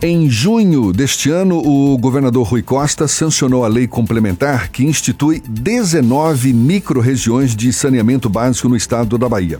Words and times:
Em 0.00 0.30
junho 0.30 0.92
deste 0.92 1.28
ano, 1.28 1.58
o 1.58 1.98
governador 1.98 2.46
Rui 2.46 2.62
Costa 2.62 3.08
sancionou 3.08 3.64
a 3.64 3.68
lei 3.68 3.88
complementar 3.88 4.68
que 4.68 4.84
institui 4.84 5.42
19 5.48 6.52
micro-regiões 6.52 7.56
de 7.56 7.72
saneamento 7.72 8.28
básico 8.28 8.68
no 8.68 8.76
estado 8.76 9.18
da 9.18 9.28
Bahia. 9.28 9.58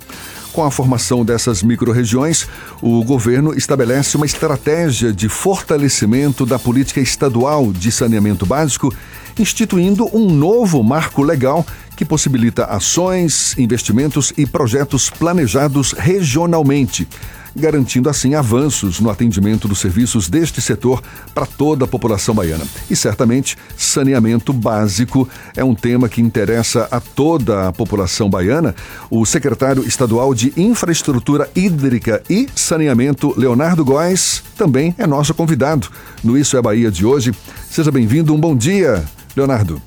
Com 0.52 0.62
a 0.62 0.70
formação 0.70 1.24
dessas 1.24 1.60
micro-regiões, 1.64 2.46
o 2.80 3.02
governo 3.02 3.52
estabelece 3.52 4.16
uma 4.16 4.26
estratégia 4.26 5.12
de 5.12 5.28
fortalecimento 5.28 6.46
da 6.46 6.56
política 6.56 7.00
estadual 7.00 7.72
de 7.72 7.90
saneamento 7.90 8.46
básico, 8.46 8.94
instituindo 9.36 10.08
um 10.16 10.30
novo 10.30 10.84
marco 10.84 11.20
legal 11.20 11.66
que 11.98 12.04
possibilita 12.04 12.64
ações, 12.66 13.58
investimentos 13.58 14.32
e 14.38 14.46
projetos 14.46 15.10
planejados 15.10 15.90
regionalmente 15.90 17.08
garantindo 17.56 18.08
assim 18.08 18.36
avanços 18.36 19.00
no 19.00 19.10
atendimento 19.10 19.66
dos 19.66 19.80
serviços 19.80 20.28
deste 20.28 20.60
setor 20.60 21.02
para 21.34 21.44
toda 21.44 21.86
a 21.86 21.88
população 21.88 22.32
baiana. 22.32 22.64
E 22.88 22.94
certamente, 22.94 23.56
saneamento 23.76 24.52
básico 24.52 25.28
é 25.56 25.64
um 25.64 25.74
tema 25.74 26.08
que 26.08 26.20
interessa 26.20 26.86
a 26.88 27.00
toda 27.00 27.66
a 27.66 27.72
população 27.72 28.30
baiana. 28.30 28.76
O 29.10 29.26
secretário 29.26 29.82
estadual 29.82 30.32
de 30.32 30.52
Infraestrutura 30.56 31.50
Hídrica 31.52 32.22
e 32.30 32.46
Saneamento, 32.54 33.34
Leonardo 33.36 33.84
Góes, 33.84 34.40
também 34.56 34.94
é 34.96 35.04
nosso 35.04 35.34
convidado 35.34 35.88
no 36.22 36.38
Isso 36.38 36.56
é 36.56 36.62
Bahia 36.62 36.92
de 36.92 37.04
hoje. 37.04 37.34
Seja 37.68 37.90
bem-vindo, 37.90 38.32
um 38.32 38.38
bom 38.38 38.54
dia, 38.54 39.04
Leonardo. 39.36 39.82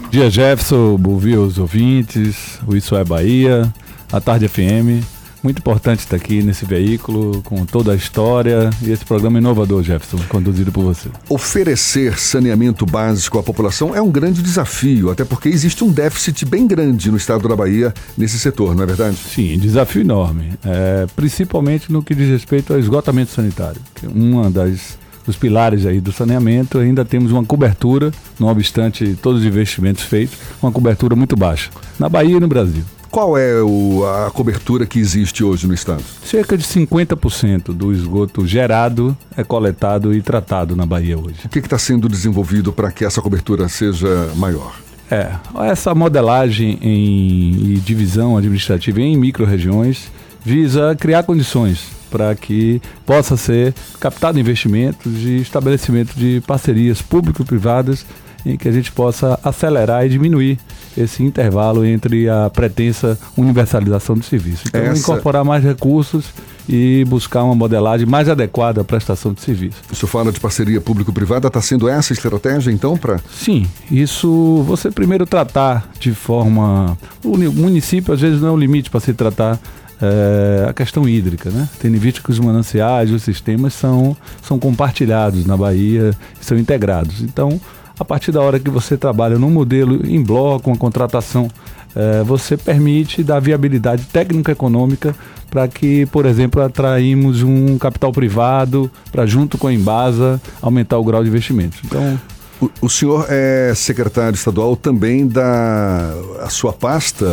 Bom 0.00 0.08
dia, 0.10 0.30
Jefferson, 0.30 0.96
bom 0.96 1.18
dia 1.18 1.40
os 1.40 1.58
ouvintes, 1.58 2.58
o 2.66 2.74
Isso 2.76 2.96
é 2.96 3.04
Bahia, 3.04 3.72
a 4.10 4.20
Tarde 4.20 4.48
FM. 4.48 5.04
Muito 5.42 5.58
importante 5.58 6.00
estar 6.00 6.16
aqui 6.16 6.42
nesse 6.42 6.64
veículo, 6.64 7.42
com 7.42 7.64
toda 7.64 7.92
a 7.92 7.94
história 7.94 8.70
e 8.82 8.90
esse 8.90 9.04
programa 9.04 9.38
inovador, 9.38 9.82
Jefferson, 9.82 10.18
conduzido 10.28 10.72
por 10.72 10.82
você. 10.82 11.08
Oferecer 11.28 12.18
saneamento 12.18 12.84
básico 12.84 13.38
à 13.38 13.42
população 13.42 13.94
é 13.94 14.02
um 14.02 14.10
grande 14.10 14.42
desafio, 14.42 15.10
até 15.10 15.24
porque 15.24 15.48
existe 15.48 15.84
um 15.84 15.90
déficit 15.90 16.44
bem 16.44 16.66
grande 16.66 17.10
no 17.10 17.16
estado 17.16 17.48
da 17.48 17.54
Bahia 17.54 17.94
nesse 18.16 18.38
setor, 18.38 18.74
não 18.74 18.82
é 18.82 18.86
verdade? 18.86 19.16
Sim, 19.16 19.58
desafio 19.58 20.02
enorme, 20.02 20.54
é, 20.64 21.06
principalmente 21.14 21.92
no 21.92 22.02
que 22.02 22.14
diz 22.14 22.28
respeito 22.28 22.72
ao 22.72 22.78
esgotamento 22.78 23.30
sanitário, 23.30 23.80
que 23.94 24.06
é 24.06 24.08
uma 24.08 24.50
das 24.50 24.98
dos 25.28 25.36
pilares 25.36 25.84
aí 25.84 26.00
do 26.00 26.10
saneamento, 26.10 26.78
ainda 26.78 27.04
temos 27.04 27.30
uma 27.30 27.44
cobertura, 27.44 28.10
não 28.40 28.48
obstante 28.48 29.14
todos 29.20 29.42
os 29.42 29.46
investimentos 29.46 30.02
feitos, 30.02 30.38
uma 30.62 30.72
cobertura 30.72 31.14
muito 31.14 31.36
baixa, 31.36 31.68
na 31.98 32.08
Bahia 32.08 32.38
e 32.38 32.40
no 32.40 32.48
Brasil. 32.48 32.82
Qual 33.10 33.36
é 33.36 33.62
o, 33.62 34.04
a 34.06 34.30
cobertura 34.30 34.86
que 34.86 34.98
existe 34.98 35.44
hoje 35.44 35.66
no 35.66 35.74
estado? 35.74 36.02
Cerca 36.24 36.56
de 36.56 36.64
50% 36.64 37.74
do 37.74 37.92
esgoto 37.92 38.46
gerado 38.46 39.14
é 39.36 39.44
coletado 39.44 40.14
e 40.14 40.22
tratado 40.22 40.74
na 40.74 40.86
Bahia 40.86 41.18
hoje. 41.18 41.40
O 41.44 41.48
que 41.48 41.58
está 41.58 41.78
sendo 41.78 42.08
desenvolvido 42.08 42.72
para 42.72 42.90
que 42.90 43.04
essa 43.04 43.20
cobertura 43.20 43.68
seja 43.68 44.30
maior? 44.34 44.76
É, 45.10 45.30
essa 45.70 45.94
modelagem 45.94 46.78
em, 46.80 47.74
e 47.74 47.82
divisão 47.84 48.36
administrativa 48.36 49.00
em 49.00 49.16
micro-regiões 49.16 50.10
visa 50.42 50.96
criar 50.98 51.22
condições 51.22 51.97
para 52.10 52.34
que 52.34 52.80
possa 53.06 53.36
ser 53.36 53.74
captado 54.00 54.38
investimentos 54.38 55.12
e 55.24 55.40
estabelecimento 55.40 56.14
de 56.14 56.42
parcerias 56.46 57.00
público-privadas 57.02 58.04
em 58.44 58.56
que 58.56 58.68
a 58.68 58.72
gente 58.72 58.90
possa 58.92 59.38
acelerar 59.42 60.06
e 60.06 60.08
diminuir 60.08 60.58
esse 60.96 61.22
intervalo 61.22 61.84
entre 61.84 62.28
a 62.28 62.50
pretensa 62.50 63.18
universalização 63.36 64.16
do 64.16 64.24
serviço. 64.24 64.64
Então, 64.68 64.80
Essa... 64.80 65.00
incorporar 65.00 65.44
mais 65.44 65.62
recursos 65.62 66.26
e 66.68 67.04
buscar 67.08 67.44
uma 67.44 67.54
modelagem 67.54 68.06
mais 68.06 68.28
adequada 68.28 68.82
à 68.82 68.84
prestação 68.84 69.32
de 69.32 69.40
serviço. 69.40 69.78
O 69.90 69.94
senhor 69.94 70.08
fala 70.08 70.30
de 70.30 70.38
parceria 70.38 70.80
público-privada, 70.80 71.48
está 71.48 71.62
sendo 71.62 71.88
essa 71.88 72.12
a 72.12 72.14
estratégia 72.14 72.70
então 72.70 72.96
para? 72.96 73.18
Sim, 73.30 73.66
isso 73.90 74.62
você 74.66 74.90
primeiro 74.90 75.24
tratar 75.24 75.88
de 75.98 76.12
forma. 76.12 76.98
O 77.24 77.36
município 77.36 78.12
às 78.12 78.20
vezes 78.20 78.40
não 78.40 78.48
é 78.48 78.52
um 78.52 78.58
limite 78.58 78.90
para 78.90 79.00
se 79.00 79.14
tratar 79.14 79.58
é, 80.00 80.66
a 80.68 80.72
questão 80.72 81.08
hídrica, 81.08 81.50
né? 81.50 81.68
Tendo 81.80 81.96
em 81.96 81.98
vista 81.98 82.22
que 82.22 82.30
os 82.30 82.38
mananciais, 82.38 83.10
os 83.10 83.22
sistemas 83.22 83.74
são, 83.74 84.16
são 84.42 84.58
compartilhados 84.58 85.44
na 85.44 85.56
Bahia, 85.56 86.12
são 86.40 86.58
integrados. 86.58 87.20
Então, 87.20 87.60
a 87.98 88.04
partir 88.04 88.30
da 88.30 88.40
hora 88.40 88.60
que 88.60 88.70
você 88.70 88.96
trabalha 88.96 89.38
num 89.38 89.50
modelo 89.50 90.06
em 90.06 90.22
bloco, 90.22 90.70
uma 90.70 90.76
contratação, 90.76 91.50
é, 91.96 92.22
você 92.22 92.56
permite 92.56 93.24
dar 93.24 93.40
viabilidade 93.40 94.04
técnica 94.04 94.52
econômica 94.52 95.14
para 95.50 95.66
que, 95.66 96.06
por 96.06 96.26
exemplo, 96.26 96.62
atraímos 96.62 97.42
um 97.42 97.78
capital 97.78 98.12
privado 98.12 98.90
para, 99.10 99.26
junto 99.26 99.58
com 99.58 99.66
a 99.66 99.72
Embasa, 99.72 100.40
aumentar 100.60 100.98
o 100.98 101.04
grau 101.04 101.22
de 101.24 101.30
investimento. 101.30 101.78
Então, 101.84 102.20
o, 102.60 102.70
o, 102.82 102.88
senhor 102.88 103.26
é 103.28 103.72
secretário 103.74 104.34
estadual 104.34 104.74
também 104.74 105.26
da 105.26 106.12
a 106.40 106.50
sua 106.50 106.72
pasta 106.72 107.26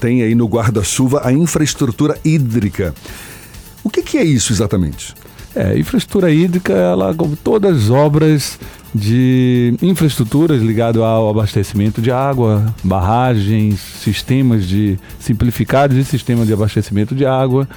tem 0.00 0.22
aí 0.22 0.34
no 0.34 0.46
guarda-chuva 0.46 1.22
a 1.24 1.32
infraestrutura 1.32 2.18
hídrica. 2.24 2.94
O 3.84 3.90
que, 3.90 4.02
que, 4.02 4.18
é 4.18 4.24
isso 4.24 4.52
exatamente? 4.52 5.14
É, 5.54 5.78
infraestrutura 5.78 6.30
hídrica, 6.30 6.72
ela 6.72 7.14
como 7.14 7.36
todas 7.36 7.84
as 7.84 7.90
obras 7.90 8.58
de 8.94 9.74
infraestruturas 9.80 10.60
ligadas 10.62 11.00
ao 11.00 11.28
abastecimento 11.28 12.00
de 12.00 12.10
água, 12.10 12.74
barragens, 12.82 13.78
sistemas 13.78 14.66
de 14.66 14.98
simplificados 15.20 15.96
e 15.96 16.04
sistemas 16.04 16.46
de 16.46 16.52
abastecimento 16.52 17.14
de 17.14 17.24
água, 17.24 17.68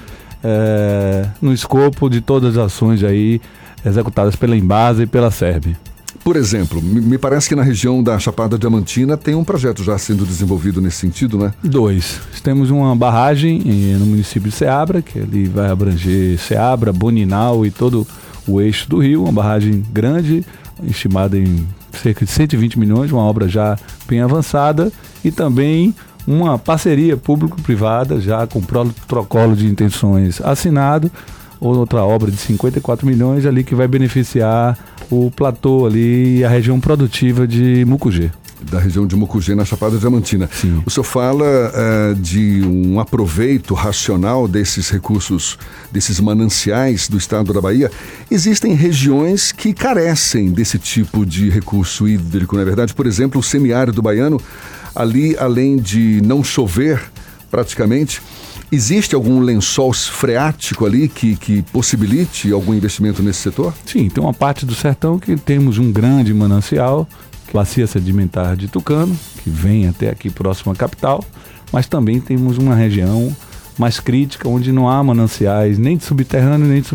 é, 0.44 1.28
no 1.42 1.54
escopo 1.54 2.10
de 2.10 2.22
todas 2.22 2.58
as 2.58 2.66
ações 2.66 3.04
aí 3.04 3.40
executadas 3.86 4.36
pela 4.36 4.56
Embasa 4.56 5.04
e 5.04 5.08
pela 5.08 5.30
SERB. 5.30 5.76
Por 6.24 6.36
exemplo, 6.36 6.82
me 6.82 7.18
parece 7.18 7.50
que 7.50 7.56
na 7.56 7.64
região 7.64 8.04
da 8.04 8.20
Chapada 8.20 8.58
Diamantina 8.58 9.18
tem 9.18 9.34
um 9.34 9.44
projeto 9.44 9.84
já 9.84 9.98
sendo 9.98 10.26
desenvolvido 10.26 10.80
nesse 10.80 10.98
sentido, 10.98 11.38
né? 11.38 11.52
Dois. 11.64 12.22
Temos 12.44 12.70
uma 12.70 12.96
barragem 12.96 13.60
no 13.98 14.06
município 14.06 14.50
de 14.50 14.56
Ceabra, 14.56 15.02
que 15.02 15.20
ali 15.20 15.46
vai 15.48 15.70
abranger 15.70 16.38
Ceabra, 16.38 16.94
Boninal 16.94 17.66
e 17.66 17.72
todo 17.72 18.06
o 18.48 18.62
eixo 18.62 18.90
do 18.90 19.00
rio, 19.00 19.24
uma 19.24 19.32
barragem 19.32 19.84
grande, 19.92 20.46
estimada 20.84 21.38
em 21.38 21.68
cerca 21.92 22.24
de 22.24 22.32
120 22.32 22.80
milhões, 22.80 23.12
uma 23.12 23.24
obra 23.24 23.48
já 23.48 23.78
bem 24.08 24.22
avançada, 24.22 24.92
e 25.24 25.32
também 25.32 25.94
uma 26.28 26.58
parceria 26.58 27.18
público-privada, 27.18 28.22
já 28.22 28.46
com 28.46 28.62
protocolo 28.62 29.56
de 29.56 29.66
intenções 29.66 30.40
assinado, 30.42 31.12
outra 31.60 32.04
obra 32.04 32.30
de 32.32 32.38
54 32.38 33.06
milhões 33.06 33.46
ali 33.46 33.64
que 33.64 33.76
vai 33.76 33.88
beneficiar 33.88 34.78
o 35.12 35.30
platô 35.30 35.86
ali 35.86 36.40
e 36.40 36.44
a 36.44 36.50
região 36.50 36.80
produtiva 36.80 37.46
de 37.46 37.86
Mucugê 37.86 38.32
da 38.70 38.80
região 38.80 39.08
de 39.08 39.16
Mucugê, 39.16 39.56
na 39.56 39.66
Chapada 39.66 39.98
Diamantina. 39.98 40.50
Sim. 40.54 40.82
O 40.86 40.90
senhor 40.90 41.04
fala 41.04 41.46
uh, 41.46 42.16
de 42.16 42.62
um 42.64 43.00
aproveito 43.00 43.74
racional 43.74 44.48
desses 44.48 44.90
recursos, 44.90 45.58
desses 45.92 46.20
mananciais 46.20 47.08
do 47.08 47.18
estado 47.18 47.54
da 47.54 47.60
Bahia. 47.60 47.92
Existem 48.30 48.74
regiões 48.74 49.52
que 49.52 49.74
carecem 49.74 50.52
desse 50.52 50.78
tipo 50.78 51.26
de 51.26 51.50
recurso 51.50 52.08
hídrico, 52.08 52.56
não 52.56 52.62
é 52.62 52.66
verdade? 52.66 52.94
Por 52.94 53.08
exemplo, 53.08 53.40
o 53.40 53.44
semiárido 53.44 54.02
baiano, 54.02 54.40
ali, 54.96 55.36
além 55.38 55.78
de 55.78 56.22
não 56.24 56.44
chover 56.44 57.02
praticamente, 57.50 58.22
Existe 58.72 59.16
algum 59.16 59.42
lençol 59.42 59.94
freático 59.94 60.86
ali 60.86 61.10
que, 61.10 61.36
que 61.36 61.62
possibilite 61.64 62.52
algum 62.52 62.74
investimento 62.74 63.22
nesse 63.22 63.40
setor? 63.40 63.74
Sim, 63.86 64.08
tem 64.10 64.24
uma 64.24 64.34
parte 64.34 64.66
do 64.66 64.74
sertão 64.74 65.20
que 65.20 65.36
temos 65.36 65.78
um 65.78 65.92
grande 65.92 66.34
manancial 66.34 67.08
bacia 67.54 67.86
sedimentar 67.86 68.56
de 68.56 68.68
Tucano, 68.68 69.18
que 69.44 69.50
vem 69.50 69.88
até 69.88 70.10
aqui 70.10 70.30
próximo 70.30 70.72
à 70.72 70.76
capital, 70.76 71.24
mas 71.72 71.88
também 71.88 72.20
temos 72.20 72.58
uma 72.58 72.76
região 72.76 73.36
mais 73.78 74.00
crítica, 74.00 74.48
onde 74.48 74.72
não 74.72 74.88
há 74.90 75.04
mananciais 75.04 75.78
nem 75.78 75.98
de 75.98 76.04
subterrâneo 76.04 76.68
nem 76.68 76.82
de 76.82 76.88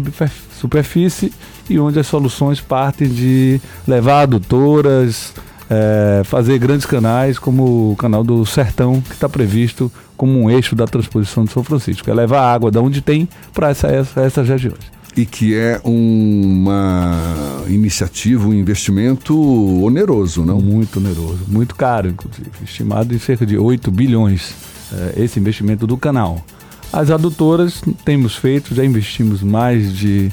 superfície 0.59 1.32
e 1.69 1.78
onde 1.78 1.98
as 1.98 2.06
soluções 2.06 2.60
partem 2.60 3.09
de 3.09 3.60
levar 3.86 4.22
adutoras, 4.22 5.33
é, 5.68 6.22
fazer 6.24 6.59
grandes 6.59 6.86
canais, 6.86 7.39
como 7.39 7.92
o 7.92 7.97
canal 7.97 8.22
do 8.22 8.45
Sertão, 8.47 9.01
que 9.01 9.13
está 9.13 9.28
previsto 9.28 9.91
como 10.16 10.41
um 10.41 10.51
eixo 10.51 10.74
da 10.74 10.86
transposição 10.86 11.45
de 11.45 11.53
São 11.53 11.63
Francisco, 11.63 12.10
é 12.10 12.15
levar 12.15 12.42
água 12.53 12.71
da 12.71 12.80
onde 12.80 13.01
tem 13.01 13.28
para 13.53 13.71
essa, 13.71 13.89
essa, 13.89 14.21
essas 14.21 14.48
regiões 14.48 14.97
e 15.16 15.24
que 15.24 15.54
é 15.54 15.80
uma 15.83 17.65
iniciativa, 17.68 18.47
um 18.47 18.53
investimento 18.53 19.34
oneroso, 19.83 20.45
não? 20.45 20.60
Muito 20.60 20.98
oneroso, 20.98 21.41
muito 21.48 21.74
caro, 21.74 22.09
inclusive, 22.09 22.51
estimado 22.63 23.15
em 23.15 23.18
cerca 23.18 23.47
de 23.47 23.57
8 23.57 23.91
bilhões 23.91 24.54
é, 24.92 25.22
esse 25.22 25.41
investimento 25.41 25.86
do 25.86 25.97
canal. 25.97 26.45
As 26.92 27.10
adutoras 27.10 27.83
temos 28.04 28.36
feito, 28.36 28.74
já 28.74 28.84
investimos 28.84 29.42
mais 29.42 29.97
de 29.97 30.30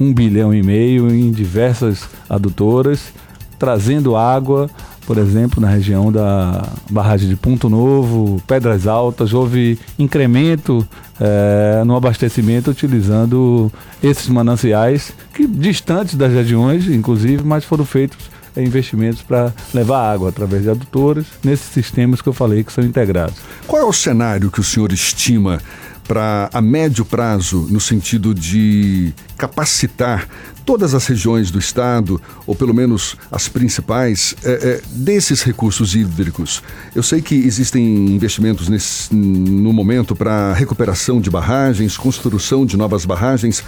um 0.00 0.12
bilhão 0.12 0.52
e 0.52 0.62
meio 0.62 1.08
em 1.14 1.30
diversas 1.30 2.08
adutoras, 2.28 3.12
trazendo 3.58 4.16
água, 4.16 4.68
por 5.06 5.18
exemplo, 5.18 5.60
na 5.60 5.68
região 5.68 6.10
da 6.10 6.66
barragem 6.90 7.28
de 7.28 7.36
Ponto 7.36 7.68
Novo, 7.68 8.42
Pedras 8.46 8.86
Altas, 8.86 9.32
houve 9.32 9.78
incremento 9.98 10.86
é, 11.20 11.82
no 11.84 11.94
abastecimento 11.96 12.70
utilizando 12.70 13.70
esses 14.02 14.28
mananciais, 14.28 15.12
que 15.34 15.46
distantes 15.46 16.14
das 16.14 16.32
regiões, 16.32 16.86
inclusive, 16.88 17.42
mas 17.44 17.64
foram 17.64 17.84
feitos 17.84 18.30
é, 18.56 18.62
investimentos 18.62 19.22
para 19.22 19.52
levar 19.72 20.12
água 20.12 20.28
através 20.28 20.62
de 20.62 20.70
adutoras 20.70 21.26
nesses 21.42 21.66
sistemas 21.66 22.22
que 22.22 22.28
eu 22.28 22.32
falei 22.32 22.64
que 22.64 22.72
são 22.72 22.84
integrados. 22.84 23.36
Qual 23.66 23.82
é 23.82 23.84
o 23.84 23.92
cenário 23.92 24.50
que 24.50 24.60
o 24.60 24.64
senhor 24.64 24.92
estima 24.92 25.60
para 26.06 26.48
a 26.52 26.60
médio 26.60 27.04
prazo, 27.04 27.66
no 27.70 27.80
sentido 27.80 28.34
de 28.34 29.12
capacitar 29.36 30.28
todas 30.64 30.94
as 30.94 31.06
regiões 31.06 31.50
do 31.50 31.58
estado, 31.58 32.20
ou 32.46 32.54
pelo 32.54 32.74
menos 32.74 33.16
as 33.30 33.48
principais, 33.48 34.34
é, 34.44 34.52
é, 34.52 34.82
desses 34.90 35.42
recursos 35.42 35.94
hídricos. 35.94 36.62
Eu 36.94 37.02
sei 37.02 37.20
que 37.20 37.34
existem 37.34 37.82
investimentos 38.06 38.68
nesse, 38.68 39.14
no 39.14 39.72
momento 39.72 40.16
para 40.16 40.52
recuperação 40.52 41.20
de 41.20 41.30
barragens, 41.30 41.96
construção 41.96 42.64
de 42.64 42.76
novas 42.76 43.04
barragens. 43.04 43.62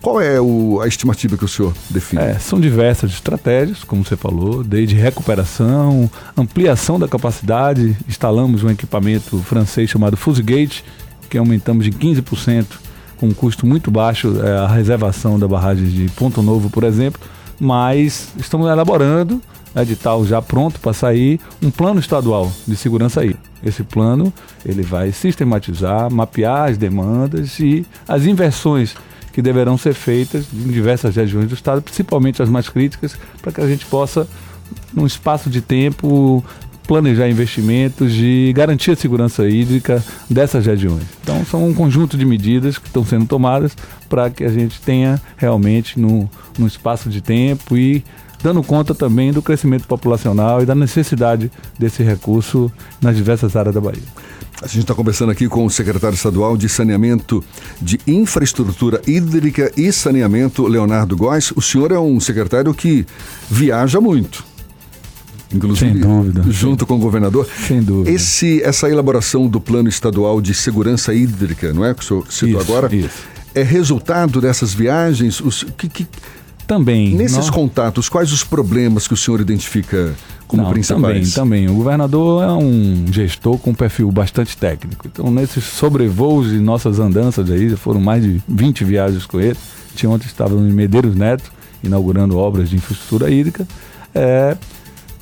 Qual 0.00 0.20
é 0.20 0.40
o, 0.40 0.80
a 0.80 0.86
estimativa 0.86 1.36
que 1.36 1.44
o 1.44 1.48
senhor 1.48 1.74
define? 1.90 2.22
É, 2.22 2.38
são 2.38 2.60
diversas 2.60 3.10
estratégias, 3.10 3.82
como 3.82 4.04
você 4.04 4.16
falou, 4.16 4.62
desde 4.62 4.94
recuperação, 4.94 6.08
ampliação 6.36 6.98
da 6.98 7.08
capacidade. 7.08 7.96
Instalamos 8.08 8.62
um 8.62 8.70
equipamento 8.70 9.38
francês 9.38 9.90
chamado 9.90 10.16
Fusegate, 10.16 10.84
que 11.28 11.38
aumentamos 11.38 11.84
de 11.84 11.92
15% 11.92 12.66
com 13.16 13.28
um 13.28 13.34
custo 13.34 13.66
muito 13.66 13.90
baixo 13.90 14.40
é, 14.42 14.58
a 14.58 14.66
reservação 14.66 15.38
da 15.38 15.48
barragem 15.48 15.86
de 15.86 16.10
Ponto 16.12 16.42
Novo, 16.42 16.70
por 16.70 16.84
exemplo, 16.84 17.20
mas 17.58 18.32
estamos 18.38 18.68
elaborando 18.68 19.40
edital 19.74 20.24
já 20.24 20.40
pronto 20.40 20.80
para 20.80 20.92
sair 20.92 21.38
um 21.62 21.70
plano 21.70 22.00
estadual 22.00 22.50
de 22.66 22.76
segurança 22.76 23.20
aí. 23.20 23.36
Esse 23.62 23.82
plano 23.82 24.32
ele 24.64 24.82
vai 24.82 25.12
sistematizar, 25.12 26.10
mapear 26.10 26.70
as 26.70 26.78
demandas 26.78 27.58
e 27.58 27.84
as 28.08 28.24
inversões 28.24 28.94
que 29.32 29.42
deverão 29.42 29.76
ser 29.76 29.92
feitas 29.92 30.46
em 30.50 30.68
diversas 30.68 31.14
regiões 31.14 31.48
do 31.48 31.54
estado, 31.54 31.82
principalmente 31.82 32.42
as 32.42 32.48
mais 32.48 32.70
críticas, 32.70 33.18
para 33.42 33.52
que 33.52 33.60
a 33.60 33.66
gente 33.66 33.84
possa, 33.84 34.26
num 34.94 35.04
espaço 35.04 35.50
de 35.50 35.60
tempo, 35.60 36.42
planejar 36.86 37.28
investimentos 37.28 38.12
de 38.12 38.52
garantir 38.54 38.92
a 38.92 38.96
segurança 38.96 39.48
hídrica 39.48 40.02
dessas 40.30 40.64
regiões. 40.64 41.02
Então, 41.22 41.44
são 41.44 41.68
um 41.68 41.74
conjunto 41.74 42.16
de 42.16 42.24
medidas 42.24 42.78
que 42.78 42.86
estão 42.86 43.04
sendo 43.04 43.26
tomadas 43.26 43.76
para 44.08 44.30
que 44.30 44.44
a 44.44 44.48
gente 44.48 44.80
tenha 44.80 45.20
realmente 45.36 45.98
no, 45.98 46.30
no 46.58 46.66
espaço 46.66 47.10
de 47.10 47.20
tempo 47.20 47.76
e 47.76 48.04
dando 48.42 48.62
conta 48.62 48.94
também 48.94 49.32
do 49.32 49.42
crescimento 49.42 49.86
populacional 49.86 50.62
e 50.62 50.66
da 50.66 50.74
necessidade 50.74 51.50
desse 51.78 52.02
recurso 52.02 52.70
nas 53.00 53.16
diversas 53.16 53.56
áreas 53.56 53.74
da 53.74 53.80
Bahia. 53.80 54.02
A 54.62 54.66
gente 54.66 54.80
está 54.80 54.94
conversando 54.94 55.30
aqui 55.30 55.48
com 55.48 55.66
o 55.66 55.70
secretário 55.70 56.14
estadual 56.14 56.56
de 56.56 56.68
Saneamento 56.68 57.44
de 57.80 58.00
Infraestrutura 58.06 59.02
Hídrica 59.06 59.70
e 59.76 59.92
Saneamento, 59.92 60.66
Leonardo 60.66 61.16
Góes. 61.16 61.52
O 61.54 61.60
senhor 61.60 61.92
é 61.92 61.98
um 61.98 62.18
secretário 62.20 62.72
que 62.72 63.04
viaja 63.50 64.00
muito 64.00 64.55
inclusive 65.52 65.92
Sem 65.92 66.00
dúvida. 66.00 66.44
junto 66.48 66.86
com 66.86 66.94
o 66.94 66.98
governador. 66.98 67.48
Sem 67.66 67.82
dúvida. 67.82 68.10
Esse, 68.10 68.62
essa 68.62 68.88
elaboração 68.88 69.48
do 69.48 69.60
Plano 69.60 69.88
Estadual 69.88 70.40
de 70.40 70.54
Segurança 70.54 71.14
Hídrica, 71.14 71.72
não 71.72 71.84
é? 71.84 71.94
Que 71.94 72.02
o 72.02 72.04
senhor 72.04 72.26
citou 72.30 72.60
isso, 72.60 72.72
agora, 72.72 72.94
isso. 72.94 73.24
é 73.54 73.62
resultado 73.62 74.40
dessas 74.40 74.74
viagens? 74.74 75.40
Os, 75.40 75.64
que, 75.76 75.88
que, 75.88 76.06
também. 76.66 77.14
Nesses 77.14 77.48
contatos, 77.48 78.08
quais 78.08 78.32
os 78.32 78.42
problemas 78.42 79.06
que 79.06 79.14
o 79.14 79.16
senhor 79.16 79.40
identifica 79.40 80.12
como 80.48 80.62
não, 80.62 80.70
principais? 80.70 81.32
Também, 81.32 81.66
também. 81.66 81.70
O 81.70 81.74
governador 81.74 82.42
é 82.42 82.52
um 82.52 83.06
gestor 83.10 83.56
com 83.58 83.70
um 83.70 83.74
perfil 83.74 84.10
bastante 84.10 84.56
técnico. 84.56 85.06
Então, 85.06 85.30
nesses 85.30 85.62
sobrevoos 85.64 86.52
e 86.52 86.58
nossas 86.58 86.98
andanças 86.98 87.48
aí, 87.50 87.74
foram 87.76 88.00
mais 88.00 88.22
de 88.24 88.42
20 88.48 88.84
viagens 88.84 89.24
com 89.26 89.40
ele. 89.40 89.56
Tinha 89.94 90.10
ontem 90.10 90.26
estávamos 90.26 90.68
em 90.68 90.74
Medeiros 90.74 91.14
Neto, 91.14 91.52
inaugurando 91.82 92.36
obras 92.36 92.68
de 92.68 92.76
infraestrutura 92.76 93.30
hídrica. 93.30 93.66
É, 94.14 94.56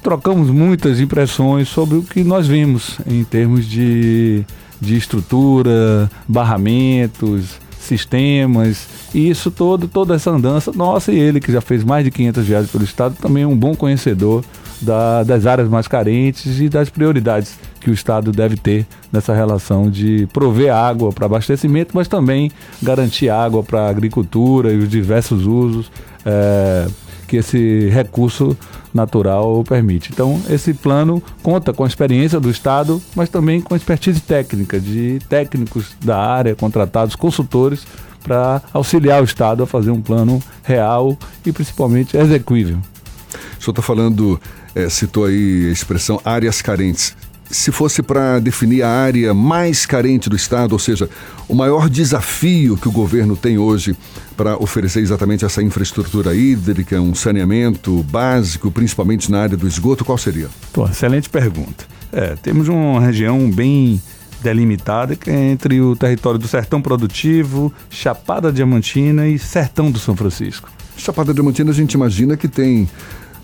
trocamos 0.05 0.51
muitas 0.51 1.01
impressões 1.01 1.67
sobre 1.67 1.97
o 1.97 2.03
que 2.03 2.23
nós 2.23 2.47
vimos 2.47 2.99
em 3.07 3.25
termos 3.25 3.65
de, 3.65 4.45
de 4.79 4.97
estrutura, 4.97 6.11
barramentos, 6.29 7.59
sistemas, 7.79 8.87
e 9.15 9.31
isso 9.31 9.51
todo, 9.51 9.89
toda 9.89 10.15
essa 10.15 10.31
andança, 10.31 10.71
nossa 10.73 11.11
e 11.11 11.19
ele 11.19 11.41
que 11.41 11.51
já 11.51 11.61
fez 11.63 11.83
mais 11.83 12.05
de 12.05 12.11
500 12.11 12.45
viagens 12.45 12.71
pelo 12.71 12.85
estado, 12.85 13.17
também 13.21 13.45
é 13.45 13.47
um 13.47 13.57
bom 13.57 13.75
conhecedor 13.75 14.45
da, 14.81 15.23
das 15.23 15.47
áreas 15.47 15.69
mais 15.71 15.89
carentes 15.89 16.61
e 16.61 16.69
das 16.69 16.91
prioridades 16.91 17.59
que 17.81 17.91
o 17.91 17.95
estado 17.95 18.31
deve 18.31 18.59
ter 18.59 18.87
nessa 19.11 19.35
relação 19.35 19.91
de 19.91 20.29
prover 20.35 20.73
água 20.73 21.13
para 21.13 21.25
abastecimento, 21.25 21.93
mas 21.95 22.09
também 22.09 22.53
garantir 22.83 23.31
água 23.31 23.63
para 23.63 23.87
a 23.87 23.89
agricultura 23.89 24.71
e 24.71 24.77
os 24.77 24.89
diversos 24.89 25.47
usos. 25.47 25.91
É, 26.27 26.87
que 27.25 27.37
esse 27.37 27.89
recurso 27.89 28.57
natural 28.93 29.65
permite. 29.65 30.11
Então, 30.13 30.41
esse 30.49 30.73
plano 30.73 31.23
conta 31.43 31.73
com 31.73 31.85
a 31.85 31.87
experiência 31.87 32.39
do 32.39 32.51
Estado, 32.51 33.03
mas 33.15 33.29
também 33.29 33.61
com 33.61 33.75
a 33.75 33.77
expertise 33.77 34.21
técnica 34.21 34.79
de 34.79 35.19
técnicos 35.29 35.95
da 36.05 36.19
área, 36.19 36.55
contratados, 36.55 37.17
consultores, 37.17 37.87
para 38.23 38.63
auxiliar 38.73 39.21
o 39.21 39.25
Estado 39.25 39.63
a 39.63 39.67
fazer 39.67 39.91
um 39.91 40.01
plano 40.01 40.43
real 40.63 41.17
e 41.45 41.53
principalmente 41.53 42.17
execuível. 42.17 42.79
O 42.79 43.63
senhor 43.63 43.73
está 43.73 43.83
falando, 43.83 44.41
é, 44.75 44.89
citou 44.89 45.27
aí 45.27 45.67
a 45.69 45.73
expressão 45.73 46.21
áreas 46.25 46.63
carentes 46.63 47.15
se 47.55 47.71
fosse 47.71 48.03
para 48.03 48.41
definir 48.41 48.83
a 48.83 48.89
área 48.89 49.33
mais 49.33 49.87
carente 49.87 50.29
do 50.29 50.35
Estado, 50.35 50.73
ou 50.73 50.79
seja, 50.79 51.09
o 51.49 51.55
maior 51.55 51.89
desafio 51.89 52.77
que 52.77 52.89
o 52.89 52.93
governo 52.93 53.37
tem 53.37 53.59
hoje 53.59 53.97
para 54.37 54.57
oferecer 54.57 55.01
exatamente 55.01 55.45
essa 55.45 55.63
infraestrutura 55.63 56.35
hídrica, 56.35 57.01
um 57.01 57.15
saneamento 57.15 58.03
básico, 58.11 58.73
principalmente 58.73 59.31
na 59.31 59.43
área 59.43 59.57
do 59.57 59.69
esgoto, 59.69 60.05
qual 60.05 60.19
seria? 60.19 60.49
Pô, 60.73 60.87
excelente 60.87 61.31
pergunta. 61.31 61.85
É, 62.13 62.35
temos 62.35 62.69
uma 62.69 63.01
região 63.01 63.49
bem 63.49 64.03
delimitada 64.43 65.15
que 65.15 65.31
é 65.31 65.51
entre 65.53 65.81
o 65.81 65.95
território 65.95 66.39
do 66.39 66.49
Sertão 66.49 66.83
Produtivo, 66.83 67.73
Chapada 67.89 68.53
Diamantina 68.53 69.29
e 69.29 69.39
Sertão 69.39 69.93
do 69.93 69.99
São 70.01 70.17
Francisco. 70.17 70.69
Chapada 70.97 71.33
Diamantina 71.33 71.71
a 71.71 71.75
gente 71.75 71.93
imagina 71.93 72.37
que 72.37 72.49
tem 72.49 72.89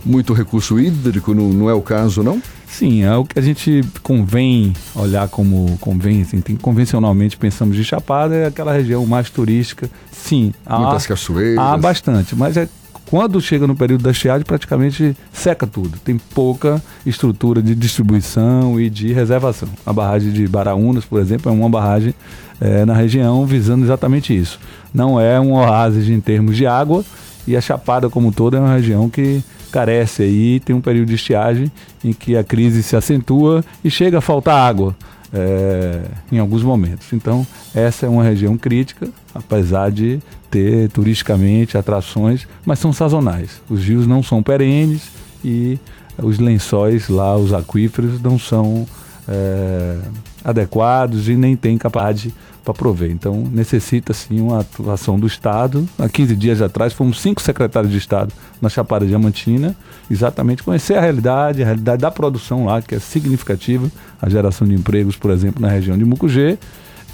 muito 0.04 0.32
recurso 0.32 0.80
hídrico, 0.80 1.32
não, 1.32 1.48
não 1.50 1.70
é 1.70 1.74
o 1.74 1.80
caso, 1.80 2.22
não? 2.22 2.42
Sim, 2.70 3.02
é 3.02 3.14
o 3.16 3.24
que 3.24 3.38
a 3.38 3.42
gente 3.42 3.82
convém 4.02 4.72
olhar 4.94 5.28
como 5.28 5.76
convém, 5.80 6.22
assim, 6.22 6.40
tem, 6.40 6.56
convencionalmente 6.56 7.36
pensamos 7.36 7.76
de 7.76 7.84
Chapada, 7.84 8.34
é 8.34 8.46
aquela 8.46 8.72
região 8.72 9.04
mais 9.04 9.28
turística. 9.28 9.90
Sim, 10.10 10.54
há, 10.64 10.78
muitas 10.78 11.06
cachoeiras. 11.06 11.58
Há 11.58 11.76
bastante, 11.76 12.34
mas 12.36 12.56
é 12.56 12.68
quando 13.10 13.40
chega 13.40 13.66
no 13.66 13.74
período 13.74 14.04
da 14.04 14.12
estiagem, 14.12 14.44
praticamente 14.44 15.16
seca 15.32 15.66
tudo. 15.66 15.98
Tem 15.98 16.16
pouca 16.16 16.80
estrutura 17.04 17.60
de 17.60 17.74
distribuição 17.74 18.80
e 18.80 18.88
de 18.88 19.12
reservação. 19.12 19.68
A 19.84 19.92
barragem 19.92 20.30
de 20.32 20.46
Baraunas, 20.46 21.04
por 21.04 21.18
exemplo, 21.20 21.50
é 21.50 21.54
uma 21.54 21.68
barragem 21.68 22.14
é, 22.60 22.84
na 22.84 22.94
região 22.94 23.44
visando 23.44 23.84
exatamente 23.84 24.34
isso. 24.34 24.60
Não 24.94 25.20
é 25.20 25.40
um 25.40 25.54
oásis 25.54 26.08
em 26.08 26.20
termos 26.20 26.56
de 26.56 26.66
água 26.66 27.04
e 27.48 27.56
a 27.56 27.60
Chapada 27.60 28.08
como 28.08 28.30
todo 28.30 28.56
é 28.56 28.60
uma 28.60 28.74
região 28.74 29.10
que 29.10 29.42
carece 29.70 30.22
aí, 30.22 30.60
tem 30.60 30.74
um 30.74 30.80
período 30.80 31.08
de 31.08 31.14
estiagem 31.14 31.70
em 32.04 32.12
que 32.12 32.36
a 32.36 32.44
crise 32.44 32.82
se 32.82 32.96
acentua 32.96 33.64
e 33.84 33.90
chega 33.90 34.18
a 34.18 34.20
faltar 34.20 34.56
água 34.56 34.96
é, 35.32 36.02
em 36.30 36.38
alguns 36.38 36.62
momentos. 36.62 37.12
Então, 37.12 37.46
essa 37.74 38.06
é 38.06 38.08
uma 38.08 38.24
região 38.24 38.56
crítica, 38.56 39.08
apesar 39.34 39.90
de 39.90 40.20
ter 40.50 40.88
turisticamente 40.90 41.78
atrações, 41.78 42.46
mas 42.64 42.78
são 42.78 42.92
sazonais. 42.92 43.60
Os 43.68 43.84
rios 43.84 44.06
não 44.06 44.22
são 44.22 44.42
perenes 44.42 45.10
e 45.44 45.78
os 46.18 46.38
lençóis 46.38 47.08
lá, 47.08 47.36
os 47.36 47.52
aquíferos, 47.52 48.20
não 48.20 48.38
são 48.38 48.86
é, 49.30 49.96
adequados 50.44 51.28
e 51.28 51.36
nem 51.36 51.54
têm 51.56 51.78
capacidade 51.78 52.34
para 52.64 52.74
prover. 52.74 53.10
Então, 53.10 53.48
necessita 53.50 54.12
sim 54.12 54.40
uma 54.40 54.60
atuação 54.60 55.18
do 55.18 55.26
Estado. 55.26 55.88
Há 55.98 56.08
15 56.08 56.36
dias 56.36 56.60
atrás, 56.60 56.92
fomos 56.92 57.20
cinco 57.20 57.40
secretários 57.40 57.92
de 57.92 57.98
Estado 57.98 58.32
na 58.60 58.68
Chapada 58.68 59.06
Diamantina, 59.06 59.74
exatamente 60.10 60.62
conhecer 60.62 60.94
a 60.94 61.00
realidade, 61.00 61.62
a 61.62 61.64
realidade 61.64 62.02
da 62.02 62.10
produção 62.10 62.66
lá, 62.66 62.82
que 62.82 62.94
é 62.94 62.98
significativa, 62.98 63.90
a 64.20 64.28
geração 64.28 64.66
de 64.66 64.74
empregos, 64.74 65.16
por 65.16 65.30
exemplo, 65.30 65.62
na 65.62 65.68
região 65.68 65.96
de 65.96 66.04
Mucugê. 66.04 66.58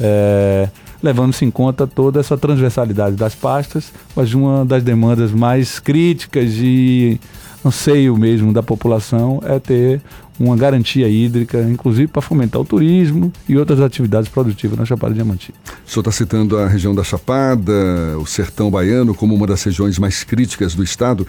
É, 0.00 0.68
levando-se 1.02 1.44
em 1.44 1.50
conta 1.50 1.86
toda 1.86 2.20
essa 2.20 2.36
transversalidade 2.36 3.16
das 3.16 3.34
pastas, 3.34 3.92
mas 4.14 4.34
uma 4.34 4.64
das 4.64 4.82
demandas 4.82 5.30
mais 5.30 5.78
críticas 5.78 6.50
e 6.56 7.20
anseio 7.64 8.16
mesmo 8.16 8.52
da 8.52 8.62
população 8.62 9.40
é 9.44 9.58
ter 9.58 10.00
uma 10.38 10.56
garantia 10.56 11.08
hídrica, 11.08 11.60
inclusive 11.62 12.08
para 12.08 12.22
fomentar 12.22 12.60
o 12.60 12.64
turismo 12.64 13.32
e 13.48 13.56
outras 13.56 13.80
atividades 13.80 14.28
produtivas 14.28 14.78
na 14.78 14.84
Chapada 14.84 15.14
Diamantina. 15.14 15.56
O 15.86 15.90
senhor 15.90 16.02
está 16.02 16.12
citando 16.12 16.58
a 16.58 16.68
região 16.68 16.94
da 16.94 17.02
Chapada, 17.02 17.72
o 18.20 18.26
sertão 18.26 18.70
baiano, 18.70 19.14
como 19.14 19.34
uma 19.34 19.46
das 19.46 19.62
regiões 19.62 19.98
mais 19.98 20.24
críticas 20.24 20.74
do 20.74 20.84
estado. 20.84 21.26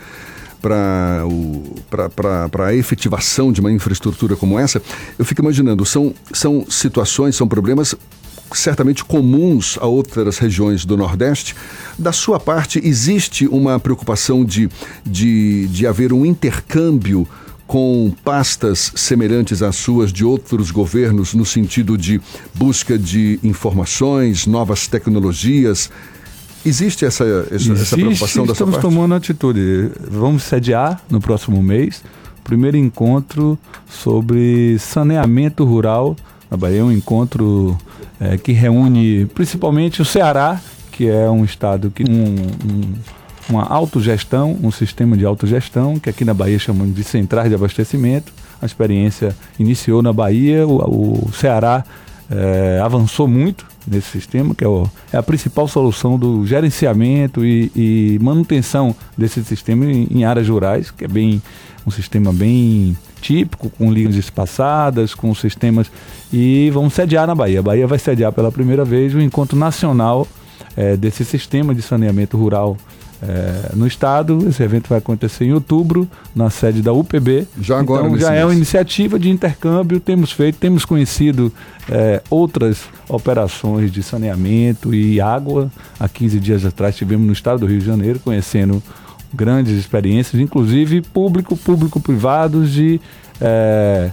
para 0.60 2.66
a 2.66 2.74
efetivação 2.74 3.52
de 3.52 3.62
uma 3.62 3.72
infraestrutura 3.72 4.36
como 4.36 4.60
essa, 4.60 4.82
eu 5.18 5.24
fico 5.24 5.42
imaginando, 5.42 5.86
são, 5.86 6.14
são 6.34 6.66
situações, 6.68 7.36
são 7.36 7.48
problemas 7.48 7.96
certamente 8.54 9.04
comuns 9.04 9.78
a 9.80 9.86
outras 9.86 10.38
regiões 10.38 10.86
do 10.86 10.96
Nordeste. 10.96 11.56
Da 11.98 12.12
sua 12.12 12.40
parte, 12.40 12.80
existe 12.84 13.48
uma 13.48 13.80
preocupação 13.80 14.46
de, 14.46 14.70
de, 15.06 15.68
de 15.68 15.86
haver 15.86 16.14
um 16.14 16.26
intercâmbio 16.26 17.28
com 17.68 18.14
pastas 18.24 18.94
semelhantes 18.96 19.62
às 19.62 19.76
suas 19.76 20.12
de 20.12 20.24
outros 20.24 20.72
governos, 20.72 21.34
no 21.34 21.46
sentido 21.46 21.98
de 21.98 22.20
busca 22.56 22.98
de 22.98 23.40
informações, 23.44 24.48
novas 24.48 24.88
tecnologias? 24.88 25.92
Existe 26.66 27.06
essa, 27.06 27.24
essa, 27.24 27.56
Existe, 27.56 27.82
essa 27.82 27.96
preocupação 27.98 28.46
da 28.46 28.56
sua 28.56 28.66
parte? 28.66 28.78
Estamos 28.78 28.96
tomando 28.96 29.16
atitude. 29.16 29.92
Vamos 30.10 30.44
sediar 30.44 31.02
no 31.10 31.20
próximo 31.20 31.62
mês 31.62 32.04
o 32.40 32.42
primeiro 32.44 32.78
encontro 32.78 33.60
sobre 33.90 34.80
saneamento 34.80 35.66
rural 35.66 36.16
na 36.50 36.56
Bahia. 36.56 36.80
É 36.80 36.84
um 36.84 36.92
encontro 36.92 37.78
é, 38.20 38.38
que 38.38 38.54
reúne 38.54 39.26
principalmente 39.28 40.02
o 40.02 40.06
Ceará, 40.06 40.60
que 40.92 41.08
é 41.08 41.30
um 41.30 41.44
estado 41.44 41.92
que 41.92 42.04
um, 42.04 42.36
um 42.66 42.94
uma 43.50 43.64
autogestão, 43.64 44.58
um 44.62 44.72
sistema 44.72 45.18
de 45.18 45.26
autogestão, 45.26 46.00
que 46.00 46.10
aqui 46.10 46.26
na 46.26 46.34
Bahia 46.34 46.60
chamamos 46.60 46.96
de 46.96 47.04
centrais 47.04 47.50
de 47.50 47.56
abastecimento. 47.56 48.34
A 48.62 48.66
experiência 48.66 49.36
iniciou 49.60 50.02
na 50.02 50.12
Bahia, 50.12 50.68
o, 50.68 51.28
o 51.28 51.32
Ceará 51.34 51.84
é, 52.30 52.82
avançou 52.84 53.28
muito 53.28 53.66
nesse 53.88 54.10
sistema, 54.10 54.54
que 54.54 54.64
é, 54.64 54.68
o, 54.68 54.90
é, 55.14 55.18
a 55.18 55.24
principal 55.24 55.68
solução 55.68 56.20
do 56.20 56.46
gerenciamento 56.46 57.46
e, 57.46 57.72
e 57.76 58.20
manutenção 58.22 58.96
desse 59.18 59.44
sistema 59.44 59.86
em, 59.86 60.08
em, 60.12 60.26
áreas 60.26 60.50
rurais, 60.50 60.92
que 60.92 61.06
é 61.06 61.08
bem 61.08 61.42
um 61.86 61.92
sistema 61.92 62.34
bem 62.34 62.98
típico, 63.22 63.70
com 63.70 63.92
linhas 63.92 64.16
espaçadas, 64.16 65.16
com 65.16 65.34
sistemas. 65.34 65.90
E 66.34 66.70
vamos 66.74 66.94
sediar 66.94 67.26
na 67.26 67.34
Bahia. 67.34 67.60
A 67.60 67.64
Bahia 67.64 67.88
vai 67.88 67.98
sediar 67.98 68.34
pela 68.34 68.52
primeira 68.52 68.84
vez 68.84 69.16
o 69.16 69.22
encontro 69.22 69.58
nacional 69.58 70.28
é, 70.76 70.98
desse 70.98 71.24
sistema 71.24 71.74
de 71.74 71.82
saneamento 71.82 72.38
rural 72.38 72.78
é, 73.22 73.76
no 73.76 73.88
estado. 73.88 74.48
Esse 74.48 74.64
evento 74.64 74.90
vai 74.90 75.00
acontecer 75.00 75.46
em 75.46 75.54
outubro, 75.54 76.08
na 76.36 76.50
sede 76.50 76.82
da 76.82 76.94
UPB. 76.94 77.48
Já 77.60 77.80
agora, 77.80 78.08
então, 78.08 78.20
já 78.20 78.34
é 78.34 78.44
uma 78.46 78.54
iniciativa 78.54 79.18
de 79.18 79.30
intercâmbio. 79.30 80.00
Temos 80.00 80.32
feito, 80.32 80.58
temos 80.58 80.86
conhecido 80.86 81.52
é, 81.90 82.22
outras 82.30 82.84
operações 83.10 83.92
de 83.92 84.04
saneamento 84.04 84.94
e 84.94 85.20
água. 85.20 85.72
Há 86.00 86.08
15 86.08 86.40
dias 86.40 86.66
atrás 86.66 86.96
estivemos 86.96 87.26
no 87.26 87.34
estado 87.34 87.60
do 87.60 87.66
Rio 87.66 87.80
de 87.80 87.86
Janeiro 87.86 88.20
conhecendo 88.20 88.82
grandes 89.34 89.78
experiências, 89.78 90.42
inclusive 90.42 91.02
público, 91.02 91.58
público-privados 91.58 92.72
de 92.72 93.00
é, 93.42 94.12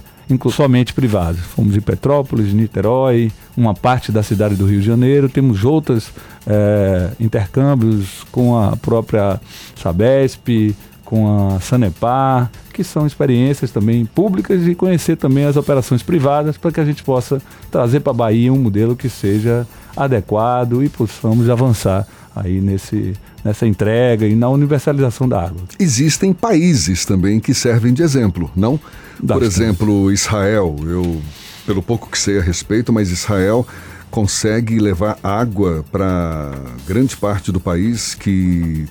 somente 0.51 0.93
privados. 0.93 1.41
Fomos 1.41 1.75
em 1.75 1.81
Petrópolis, 1.81 2.53
Niterói, 2.53 3.31
uma 3.55 3.73
parte 3.73 4.11
da 4.11 4.23
cidade 4.23 4.55
do 4.55 4.65
Rio 4.65 4.79
de 4.79 4.85
Janeiro. 4.85 5.29
Temos 5.29 5.63
outros 5.63 6.09
é, 6.47 7.11
intercâmbios 7.19 8.23
com 8.31 8.57
a 8.57 8.75
própria 8.75 9.39
Sabesp, 9.75 10.75
com 11.03 11.55
a 11.55 11.59
Sanepar, 11.59 12.51
que 12.73 12.83
são 12.83 13.05
experiências 13.05 13.71
também 13.71 14.05
públicas 14.05 14.67
e 14.67 14.73
conhecer 14.73 15.15
também 15.15 15.45
as 15.45 15.55
operações 15.55 16.01
privadas 16.01 16.57
para 16.57 16.71
que 16.71 16.79
a 16.79 16.85
gente 16.85 17.03
possa 17.03 17.41
trazer 17.71 17.99
para 17.99 18.11
a 18.11 18.15
Bahia 18.15 18.51
um 18.51 18.57
modelo 18.57 18.95
que 18.95 19.07
seja 19.07 19.65
adequado 19.95 20.83
e 20.83 20.89
possamos 20.89 21.49
avançar 21.49 22.05
aí 22.35 22.59
nesse, 22.59 23.13
nessa 23.43 23.65
entrega 23.65 24.27
e 24.27 24.35
na 24.35 24.49
universalização 24.49 25.29
da 25.29 25.41
água. 25.43 25.61
Existem 25.79 26.33
países 26.33 27.05
também 27.05 27.39
que 27.39 27.53
servem 27.53 27.93
de 27.93 28.03
exemplo, 28.03 28.51
não? 28.55 28.79
Por 29.25 29.43
exemplo, 29.43 30.11
Israel. 30.11 30.75
Eu, 30.81 31.21
pelo 31.65 31.81
pouco 31.81 32.09
que 32.09 32.17
sei 32.17 32.39
a 32.39 32.41
respeito, 32.41 32.93
mas 32.93 33.11
Israel 33.11 33.67
consegue 34.11 34.79
levar 34.79 35.17
água 35.23 35.83
para 35.91 36.53
grande 36.87 37.17
parte 37.17 37.51
do 37.51 37.59
país 37.59 38.15
que 38.15 38.85